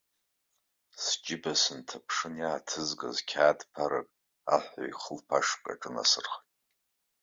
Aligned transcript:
Сџьыба 1.03 1.53
сынҭаԥшын 1.61 2.33
иааҭызгаз 2.41 3.17
қьаадԥарак 3.29 4.07
аҳәаҩ 4.55 4.87
ихылԥа 4.91 5.37
ашҟа 5.39 5.71
аҿынасырхеит. 5.73 6.45